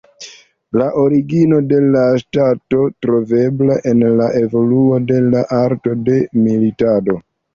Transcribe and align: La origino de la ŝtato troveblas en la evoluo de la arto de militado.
La 0.81 0.85
origino 1.01 1.57
de 1.73 1.81
la 1.95 2.05
ŝtato 2.21 2.79
troveblas 3.05 3.85
en 3.93 4.01
la 4.21 4.31
evoluo 4.41 4.97
de 5.11 5.19
la 5.27 5.43
arto 5.61 5.93
de 6.11 6.19
militado. 6.47 7.19